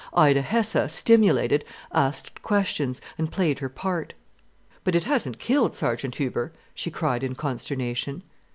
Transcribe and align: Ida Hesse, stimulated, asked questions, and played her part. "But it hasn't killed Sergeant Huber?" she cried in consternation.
Ida 0.15 0.41
Hesse, 0.41 0.91
stimulated, 0.91 1.63
asked 1.93 2.41
questions, 2.41 3.01
and 3.19 3.31
played 3.31 3.59
her 3.59 3.69
part. 3.69 4.15
"But 4.83 4.95
it 4.95 5.03
hasn't 5.03 5.37
killed 5.37 5.75
Sergeant 5.75 6.15
Huber?" 6.15 6.53
she 6.73 6.89
cried 6.89 7.23
in 7.23 7.35
consternation. 7.35 8.23